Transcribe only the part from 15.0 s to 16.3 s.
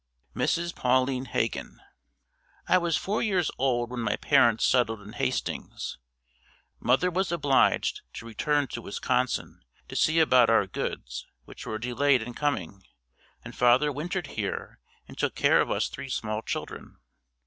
and took care of us three